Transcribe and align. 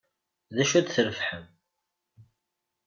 D 0.55 0.57
acu 0.63 0.75
ay 0.77 0.83
d-trebḥem? 0.83 1.45